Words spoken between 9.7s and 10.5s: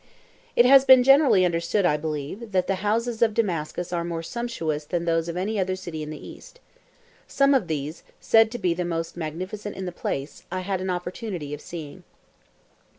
in the place,